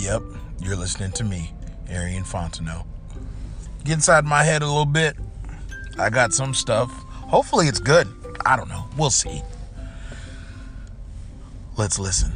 Yep, 0.00 0.22
you're 0.62 0.76
listening 0.76 1.12
to 1.12 1.24
me, 1.24 1.52
Airrion 1.84 2.22
Fontenot. 2.22 2.86
Get 3.84 3.92
inside 3.92 4.24
my 4.24 4.42
head 4.42 4.62
a 4.62 4.66
little 4.66 4.86
bit. 4.86 5.14
I 5.98 6.08
got 6.08 6.32
some 6.32 6.54
stuff. 6.54 6.90
Hopefully, 7.28 7.68
it's 7.68 7.80
good. 7.80 8.08
I 8.46 8.56
don't 8.56 8.70
know. 8.70 8.86
We'll 8.96 9.10
see. 9.10 9.42
Let's 11.76 11.98
listen. 11.98 12.32